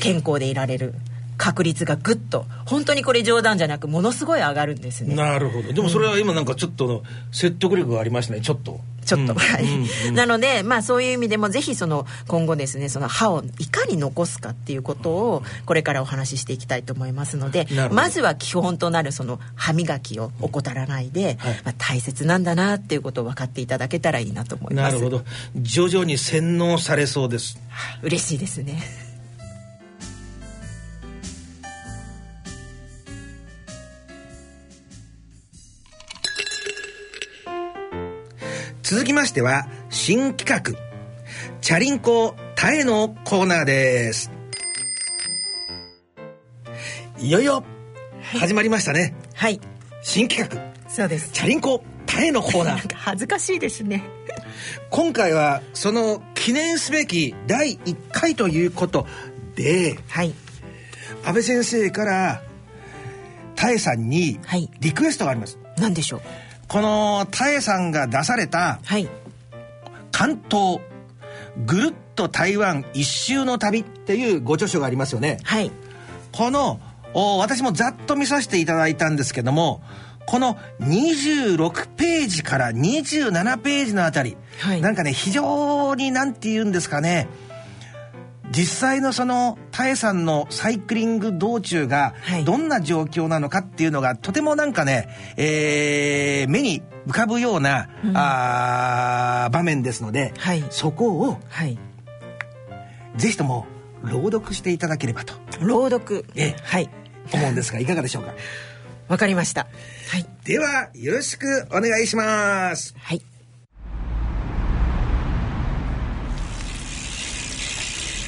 [0.00, 0.94] 健康でいられる
[1.38, 2.44] 確率がぐっと。
[2.66, 5.14] 本当にこれ冗談じゃなくものすごい上がるんですね。
[5.14, 5.72] どなるほど。
[5.72, 8.40] でもそれは今なんかちょっと説得力がありましたね。
[8.40, 8.80] ちょっと。
[9.06, 9.38] ちょっと、うん。
[9.38, 9.86] はい、うん。
[10.08, 10.14] うん。
[10.16, 21.60] なのでまあそういう意味でもぜひその今後ですねその歯をいかに残すかっていうことをこれからお話ししていきたいと思いますのでまずは基本となるその歯磨きを怠らないで、はい。
[21.64, 24.94] まあ、大切なんだなっていうことを分かっていただけたらいいなと思います。
[24.94, 25.24] なるほど。
[25.56, 27.58] 徐々に洗脳されそうです。
[28.02, 29.07] 嬉しいですね
[38.90, 40.72] 続きましては新企画。
[41.60, 44.30] チャリンコタエのコーナーです。
[47.18, 47.64] いよいよ
[48.22, 49.14] 始まりましたね。
[49.34, 49.60] はい。
[50.02, 50.72] 新企画。
[50.88, 51.32] そうです。
[51.32, 52.88] チャリンコタエのコーナー。
[52.88, 54.02] か 恥ずかしいですね。
[54.88, 59.06] 今回はその記念すべき第1回ということ
[59.54, 60.32] ではい。
[61.26, 62.42] 安倍先生から
[63.54, 64.70] タエさんにはい。
[64.80, 66.47] リクエストがあります、何でしょう？
[66.68, 69.08] このタエさんが出されたはい。
[70.12, 70.80] 関東
[71.64, 75.38] ぐるっと台湾一周の旅っていうご著書がありますよね。
[75.44, 75.72] はい。
[76.32, 76.80] この
[77.14, 79.80] お私もざっと見させていただいたんですけども
[80.26, 84.82] この26ページから27ページのあたり、はい。
[84.82, 87.28] なんかね非常になんて言うんですかね
[88.50, 92.44] 実際のそのタエさんのサイクリング道中がはい。
[92.44, 100.64] どんな状況なのかっていうのがとてもなんかね、えー目に浮かぶような、あー場面ですので、はい。
[100.70, 101.78] そこをはい。
[103.16, 103.66] ぜひとも
[104.02, 105.34] 朗読していただければと。
[105.60, 106.24] 朗読。
[106.34, 106.56] ええ。
[106.62, 106.88] はい。
[107.32, 108.32] 思うんですがいかがでしょうか？
[109.08, 109.66] わかりました。
[110.10, 110.26] はい。
[110.44, 112.94] ではよろしくお願いします。
[112.98, 113.22] はい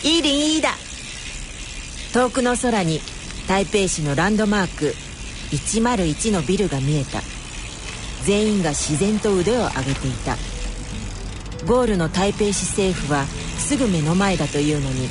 [0.03, 0.75] いいだ。
[2.13, 3.01] 遠くの空に
[3.47, 4.95] 台北市のランドマーク
[5.51, 7.21] 101のビルが見えた。
[8.25, 10.37] 全員が自然と腕を上げていた。
[11.67, 13.25] ゴールの台北市政府は
[13.59, 15.09] すぐ目の前だというのに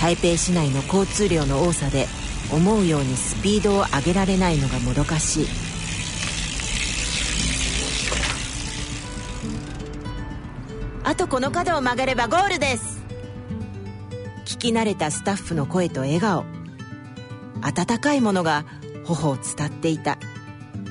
[0.00, 2.06] 台北市内の交通量の多さで
[2.52, 5.46] 思うようにスピードを上げられないのがもどかしい。
[11.04, 12.97] あとこの角を曲がればゴールです。
[14.58, 16.44] 聞き慣れたスタッフの声と笑顔。
[17.62, 18.64] 温かいものが
[19.04, 20.18] 頬を伝っていた。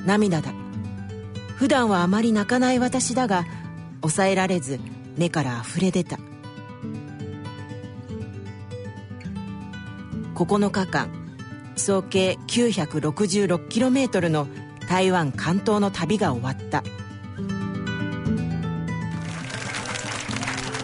[0.06, 0.54] 涙だ。
[1.56, 3.44] 普段はあまり泣かない私だが
[4.00, 4.80] 抑えられず
[5.18, 6.18] 目から溢れ出た。
[10.34, 11.10] 9日間
[11.76, 14.48] 総計 966km の
[14.88, 16.82] 台湾関東の旅が終わった。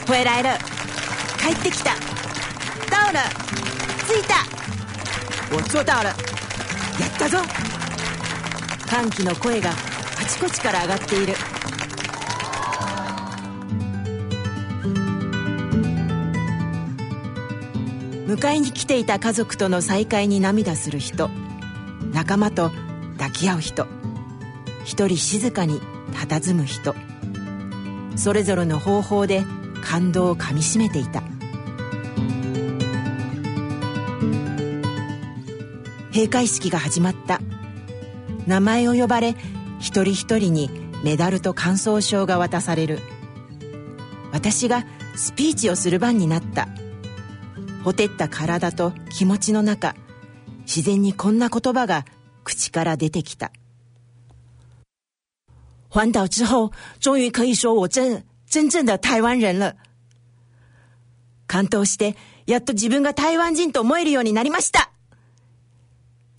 [0.07, 0.51] ホエラエル
[1.39, 2.14] 帰ってきた。
[3.15, 3.21] 了
[4.09, 4.35] 着いた。
[5.55, 7.39] 我做到了やったぞ。
[8.89, 11.35] 歓喜の声があちこちから上がっている。
[18.27, 21.31] 迎えに来ていた家族との再会に涙する人。
[22.13, 22.73] 仲間と
[23.17, 23.87] 抱き合う人。
[24.85, 25.81] 一人静かに
[26.13, 26.97] 佇む人。
[28.17, 29.45] それぞれの方法で
[29.83, 31.23] 感動をかみしめていた。
[36.15, 37.41] 閉会式が始まった
[38.47, 39.35] 名前を呼ばれ
[39.81, 40.71] 一人一人に
[41.03, 43.01] メダルと感想証が渡される
[44.31, 46.69] 私がスピーチをする番になった
[47.83, 49.97] ほてった体と気持ちの中
[50.61, 52.05] 自然にこんな言葉が
[52.45, 53.51] 口から出てきた
[55.91, 59.75] 環岛之后终于可以说我真真正的台湾人了。
[61.49, 64.94] 関東して、やっと自分が台湾人と思えるようになりました。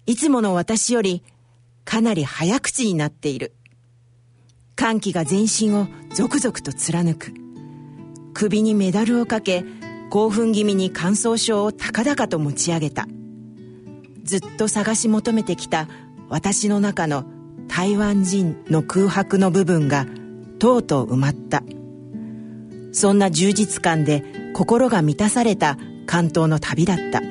[0.05, 1.23] いつもの私より、
[1.83, 3.53] かなり早口になっている。
[4.75, 7.33] 歓喜が全身を続々と貫く。
[8.33, 9.63] 首にメダルをかけ、
[10.09, 13.07] 興奮気味に感想書を高々と持ち上げた。
[14.25, 15.87] ずっと探し求めてきた
[16.29, 17.25] 私の中の
[17.67, 20.07] 台湾人の空白の部分が
[20.59, 21.63] とうとう埋まった
[22.91, 27.21] そんな充実感で心が満たされた関東の旅だった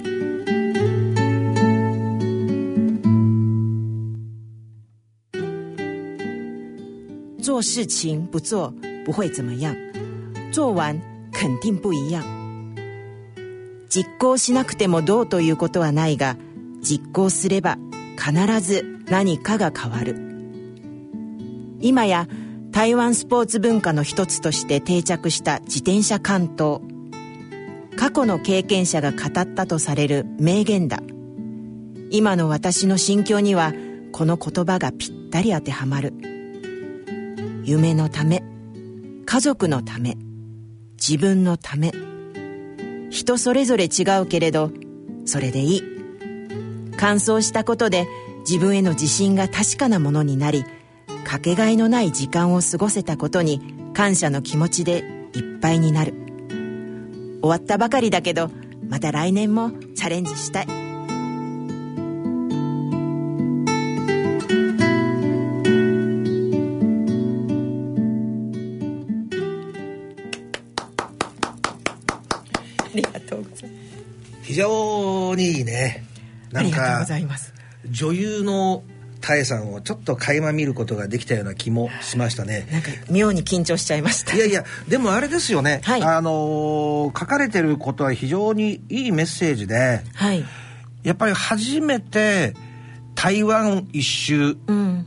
[7.54, 9.76] 做事情不做不会怎么样。
[10.50, 11.00] 做完
[11.32, 12.24] 肯定不一样。
[13.88, 16.36] 実行しなくてもどうということはないが
[16.82, 17.78] 実行すれば
[18.16, 20.16] 必ず何かが変わる。
[21.80, 22.26] 今や
[22.72, 26.80] 台湾スポーツ文化の一つとして定着した自転車関東。
[27.96, 30.98] 過去の経験者が語ったとされる名言だ。
[32.10, 33.72] 今の私の心境には
[34.10, 36.13] この言葉がぴったり当てはまる。
[37.64, 38.42] 夢のため
[39.24, 40.16] 家族のため
[41.00, 41.92] 自分のため
[43.10, 44.70] 人それぞれ違うけれど
[45.24, 45.82] それでいい。
[46.98, 48.06] 完走したことで
[48.40, 50.64] 自分への自信が確かなものになり
[51.24, 53.60] かけがえのない時間を過ごせたことに
[53.94, 56.14] 感謝の気持ちでいっぱいになる。
[57.40, 58.50] 終わったばかりだけど
[58.88, 60.83] また来年もチャレンジしたい。
[74.54, 76.04] 非常にいいね。
[76.52, 77.52] なんかございます。
[77.90, 78.84] 女優の
[79.20, 82.68] 多江さんをちょっと垣間見ることができたような気もしましたね。
[82.70, 84.36] なんか妙に緊張しちゃいました。
[84.36, 86.02] いやいやでもあれですよね、はい。
[86.04, 90.44] あのー書かれてることは非常にいいメッセージではい。
[91.02, 92.54] やっぱり初めて
[93.16, 95.06] 台湾一周うん。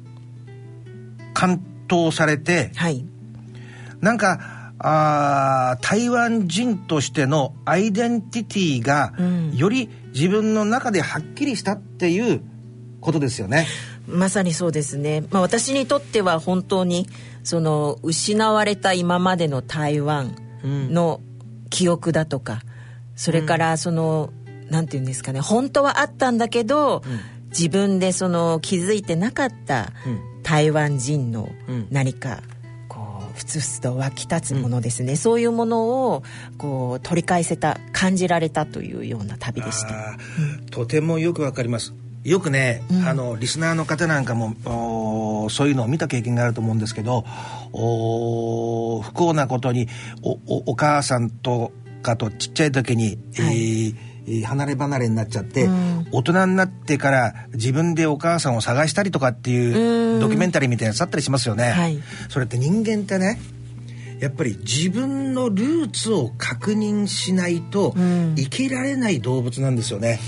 [1.33, 3.05] 完登されてはい。
[4.01, 9.55] なんかあー台湾人としてのアイデンティティがうん。
[9.55, 12.41] より自分の中ではっきりしたっていう
[13.01, 13.67] ことですよね。
[14.07, 17.07] まさにそうですね、まあ、私にとっては本当に
[17.43, 21.21] その失われた今までの台湾の
[21.69, 22.61] 記憶だとか、
[23.15, 24.31] それからその、
[24.69, 25.39] なんて言うんですかね。
[25.39, 27.03] 本当はあったんだけど、
[27.49, 30.43] 自分でその気づいてなかったうん。
[30.43, 31.87] 台湾人のうん。
[31.91, 32.56] 何かこう
[33.37, 36.23] ふつふつと湧き立つものですね、そういうものを
[36.57, 40.17] こう取り返せた感じられたというような旅でした。
[40.71, 41.93] とてもよくわかります。
[42.23, 47.23] よくね、あのリスナーの方なんかもそういうのを見た経験があると思うんですけど
[47.71, 49.87] 不幸なことに
[50.23, 51.71] お母さんと
[52.01, 54.06] かとちっちゃい時に、えーえー
[54.45, 56.07] 離れ離れになっちゃって、うん。
[56.11, 60.19] 大人になってから自分でお母さんを探したりとかっていううん。
[60.19, 61.99] ドキュメンタリーみたいなやつあったりしますよね、はい。
[62.29, 63.39] それって人間ってね
[64.19, 68.35] やっぱり自分のルーツを確認しないとうん。
[68.35, 70.19] 生きられない動物なんですよね。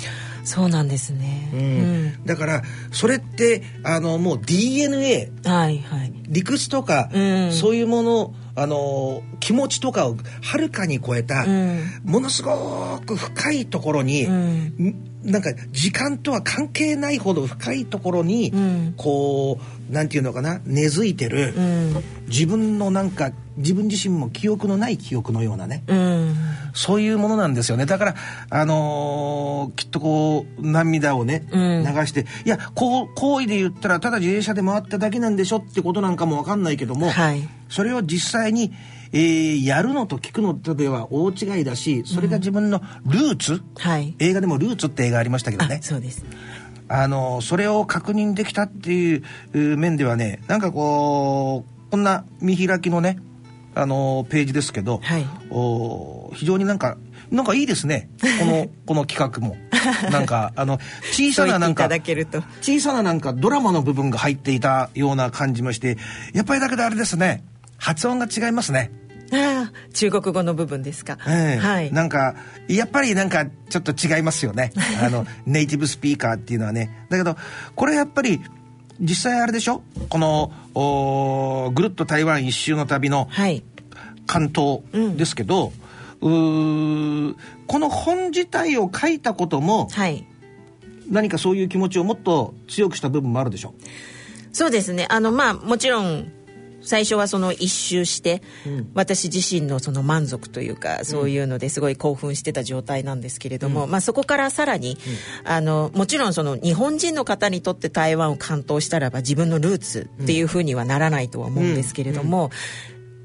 [0.43, 2.25] そうなんですね、うん。
[2.25, 6.13] だからそれってあのもう DNA うんはいはい。
[6.27, 7.51] 理屈とか、うん。
[7.51, 11.83] そういうものあの気持ちとかをはるかに超えた、うん。
[12.03, 14.27] ものすごく深いところに、
[15.23, 18.93] なんか時間とは関係ないほど深いところに、うん。
[18.95, 22.03] こうなんていうのかな根付いてる、うん。
[22.27, 26.35] 自分のなんか自分自身も記憶のない記憶のようなねうん。
[26.73, 27.85] そういうものなんですよね。
[27.85, 28.15] だから
[28.49, 31.83] あのーきっとこう涙をね、うん。
[31.83, 37.47] 流していやこう行為で言ったらただ自転車で回っただけなんでしょってことなんかもわかんないけども、はい。
[37.67, 38.73] それを実際に、
[39.11, 44.15] えーやるのと聞くのとでは大違いだしそれが自分のルーツ、はい。
[44.19, 46.25] 映画でも「ルーツ」って映画ありましたけどあねそうです。
[46.87, 53.19] あのそれを確認できたっていうう面ではねなんかこうこんな見開きのね
[53.75, 55.25] あのページですけど、はい。
[55.51, 56.97] お非常になんか
[57.31, 58.09] なんかいいですね。
[58.39, 59.55] この この企画も。
[60.11, 60.79] なんかあの
[61.11, 65.97] 小さななんか小さななんかドラマの部分が入っていたような感じもして
[66.33, 67.43] やっぱりだけどあれですね
[67.79, 68.91] 発音が違いますね。
[69.31, 71.59] ああ中国語の部分ですか、ええ。
[71.59, 71.93] はい。
[71.93, 72.35] なんか
[72.67, 74.71] やっぱりなんかちょっと違いますよね。
[75.03, 77.05] あのネイティブスピーカーっていうのはね。
[77.09, 77.35] だけど
[77.75, 78.41] これやっぱり
[78.99, 79.83] 実際あれでしょ？
[80.09, 83.63] このおぐるっと台湾一周の旅のはい。
[84.25, 84.81] 関東
[85.15, 85.73] ですけど、
[86.21, 87.35] うー
[87.67, 90.25] この本自体を書いたこともはい。
[91.09, 93.73] 何かそういう気持ちをもっと強くした部分もあるでしょ？
[94.51, 95.05] そうですね。
[95.09, 96.31] あのまあもちろん
[96.81, 98.41] 最初はその一周して、
[98.93, 104.97] 私自身のその満足というかそういうのですごい興奮してた状態なんですけれども、まあ、そこからさらに、
[105.43, 112.49] あのもちろんその日本人の方にとって台湾を関東したらば自分のルーツっていうふうにはならないとは思うんですけれども、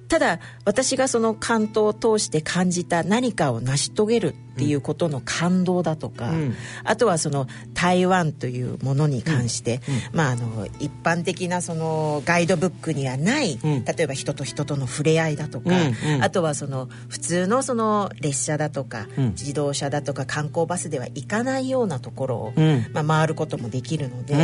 [0.09, 6.55] ただ私がその関東を通して感じた何かを成し遂げるっていうことの感動だとか、ん。
[6.85, 9.81] あとはその台湾というものに関して、
[10.13, 13.85] まあ、あの一般的なそのガイドブックにはない、ん。
[13.85, 15.71] 例えば人と人との触れ合いだとか、
[16.21, 19.31] あとはその普通のその列車だとか、ん。
[19.31, 22.87] 自動車だとか観光バスでは行かないようなところを、うん。
[22.93, 24.37] まあ、回ることもできるので、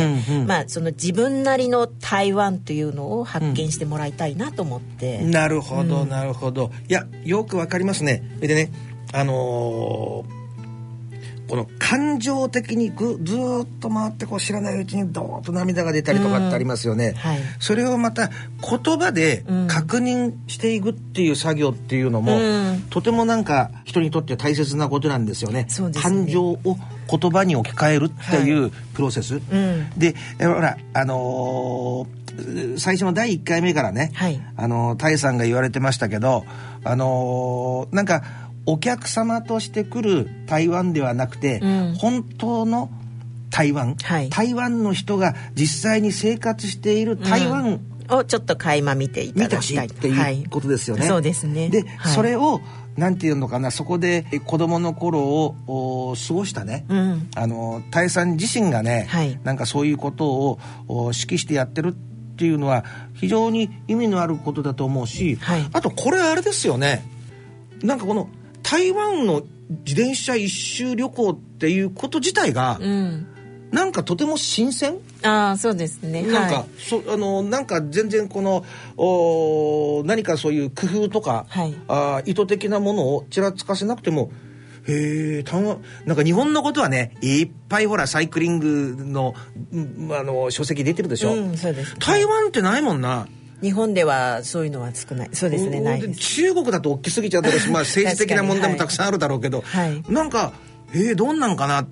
[0.45, 5.19] まあ、その自分なりの台湾というのを発見してもらいたいなと思って。
[5.23, 6.71] なるほど、なるほど。
[6.87, 8.23] いやよくわかりますね。
[8.37, 8.71] それでね
[9.13, 10.41] あのー
[11.51, 17.39] この感情的にぐずーっと回ってこう知らないうちにドーッと涙が出たりとかってありますよね、はい。
[17.59, 22.83] それをまた言葉で確認していくっていう作業っていうのも、うん。
[22.89, 25.67] とてもなんか人にとって大切なことなんですよね。
[25.67, 25.91] ね。
[26.01, 29.89] 感情を言葉に置き換えるっていうプロセス、ん。
[29.97, 32.20] でえほらあのー
[32.77, 34.41] 最初の第1回目からね、はい。
[34.55, 36.45] あのタイさんが言われてましたけど
[36.83, 38.23] あのーなんか
[38.65, 41.95] お客様として来る台湾ではなくて、うん。
[41.95, 42.89] 本当の
[43.49, 44.29] 台湾、はい。
[44.29, 51.07] 台湾の人が実際に生活している台湾をちょっと垣間見ていただきたいっていうことですよね。
[51.07, 51.69] そうですね。
[51.69, 52.13] で、はい。
[52.13, 52.61] それを
[52.97, 55.55] なんていうのかなそこでえ子供の頃を
[56.11, 57.29] お過ごしたね、うん。
[57.35, 59.39] あのタイさん自身がね、はい。
[59.43, 62.10] なんかそういうことをお指揮してやってるって
[62.45, 65.69] いうのは非常に意味のあることだと思うし、はい。
[65.73, 67.05] あとこれあれですよね。
[67.81, 68.29] なんかこの
[68.63, 69.43] 台湾の
[69.85, 73.27] 自転車一周旅行っていうこと自体が、うん。
[73.71, 74.97] なんかとても新鮮？
[75.23, 76.23] ああそうですね。
[76.23, 78.65] なんか、はいそあのなんか全然この
[78.97, 81.73] お何かそういう工夫とか、はい。
[81.87, 84.31] あー意図的なものをちらつかせなくても
[84.87, 85.43] へえ
[86.05, 89.35] なんか日本のことはねいっぱいほらサイクリングの
[89.71, 93.27] うんあの書籍出てるでしょ、うんそうです台湾ってないもんな、
[93.61, 95.29] 日本ではそういうのは少ない。
[95.33, 96.19] そうですねおないです。
[96.19, 100.03] 中国だと大きすぎちゃうだろうし、まあ、政治的な問題もたくさんあるだろうけど、はい。
[100.09, 100.53] なんか
[100.93, 101.87] えー、どんなんかな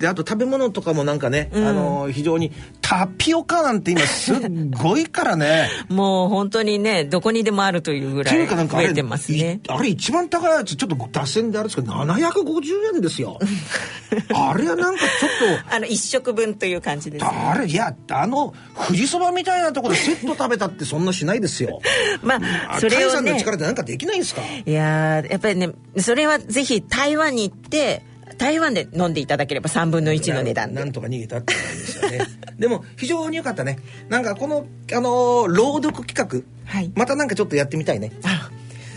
[0.00, 4.38] であと食べ物とかもなんかね、あの非常にタピオカなんて今すっ
[4.82, 5.68] ごいからね。
[5.90, 9.60] もう本当にねどこにでもあるというぐらい増えてますね。
[9.62, 13.38] いあれ一番高いやつちょっと脱線であれですけど750円ですよ。
[14.34, 15.26] あれはなんかちょ
[15.56, 18.54] っとあの一食分という感じですあれいやあの
[18.86, 21.80] 富士そばみたいなところでセット食べたってそんなしないですよ。
[22.22, 24.40] まあそれタイさんの力でなんかできないんですか？
[24.42, 28.02] いやーやっぱりねそれはぜひ台湾に行って
[28.40, 30.80] 台湾で飲んでいただければ3分の1の値段で。
[30.80, 32.20] なんとか逃げたって感じですよね。
[32.58, 33.78] でも非常に良かったね。
[34.08, 36.90] なんかこの、あのー朗読企画、はい。
[36.94, 38.12] またなんかちょっとやってみたいね。
[38.24, 38.50] あ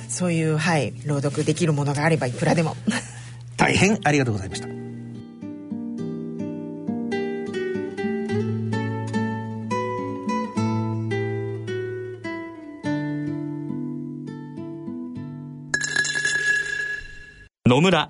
[0.08, 2.78] そういうはい朗読できるものがあればいくらでも。
[3.58, 4.70] 大変ありがとうございました。
[17.66, 18.10] 野村、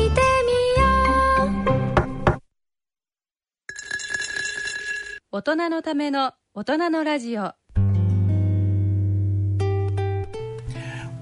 [5.33, 7.53] 大人のための大人のラジオ。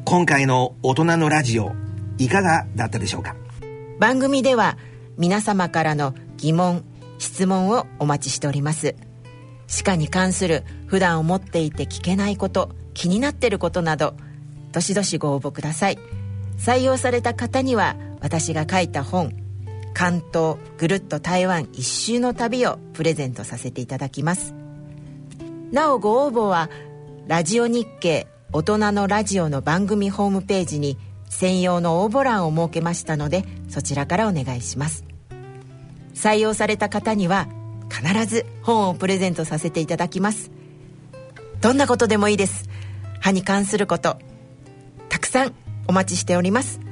[0.04, 1.74] 今回の大人のラジオ
[2.18, 3.36] いかがだったでしょうか？
[4.00, 4.80] 番組では
[5.20, 6.84] 皆様からの疑問
[7.20, 8.96] 質問をお待ちしております。
[9.68, 14.16] 歯科に関する普段思っていて聞けないこと気になっていることなど
[14.72, 16.00] どしどしご応募ください。
[16.58, 19.36] 採用された方には私が書いた本
[19.94, 24.54] 「関東ぐるっと台湾一周の旅」をプレゼントさせていただきます。
[25.72, 26.70] なおご応募は
[27.28, 30.98] ラジオ日経大人のラジオの番組ホームページに
[31.30, 35.06] 専用の応募欄を設けましたのでそちらからお願いします。
[36.16, 37.48] 採用された方には
[37.90, 40.52] 必ず本をプレゼントさせていただきます。
[41.62, 42.68] どんなことでもいいです。
[43.20, 44.18] 歯に関すること
[45.10, 45.54] たくさん
[45.88, 46.89] お待ちしております。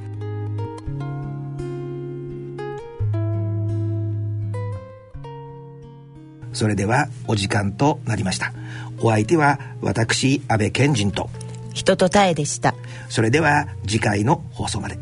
[6.53, 8.53] それではお時間となりました。
[8.99, 11.29] お相手は私安倍賢人と。
[11.73, 12.73] 人とたえでした。
[13.09, 14.97] それでは次回の放送まで。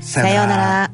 [0.00, 0.90] さようなら。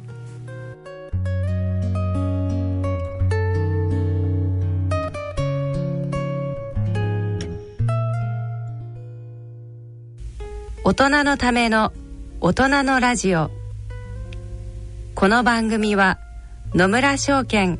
[10.84, 11.92] 大人のための
[12.40, 13.50] 大人のラジオ。
[15.14, 16.18] この番組は
[16.74, 17.78] 野村証券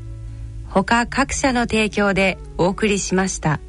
[0.74, 3.60] 他各社の提供でお送りしました。